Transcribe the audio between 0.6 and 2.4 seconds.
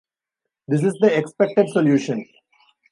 This is the expected solution.